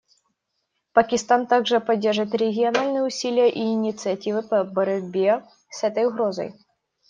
Пакистан 0.93 1.45
также 1.45 1.79
поддержит 1.79 2.33
региональные 2.33 3.03
усилия 3.03 3.51
и 3.51 3.59
инициативы 3.61 4.41
по 4.41 4.63
борьбе 4.63 5.45
с 5.69 5.83
этой 5.83 6.07
угрозой. 6.07 6.55